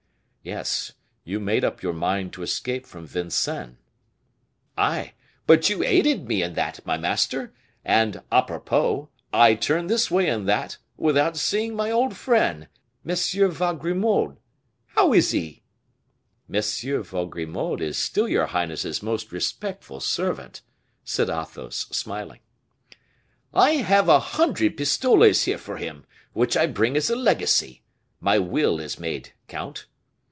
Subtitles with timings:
[0.43, 3.77] "Yes, you made up your mind to escape from Vincennes."
[4.75, 5.13] "Ay,
[5.45, 7.53] but you aided me in that, my master;
[7.85, 12.67] and, a propos, I turn this way and that, without seeing my old friend,
[13.07, 13.15] M.
[13.51, 14.37] Vaugrimaud.
[14.87, 15.61] How is he?"
[16.51, 16.59] "M.
[17.03, 20.63] Vaugrimaud is still your highness's most respectful servant,"
[21.03, 22.39] said Athos, smiling.
[23.53, 27.83] "I have a hundred pistoles here for him, which I bring as a legacy.
[28.19, 29.85] My will is made, count."